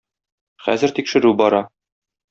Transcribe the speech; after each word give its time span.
Хәзер 0.67 0.95
тикшерү 1.01 1.37
бара. 1.43 1.65